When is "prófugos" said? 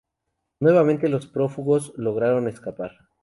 1.27-1.93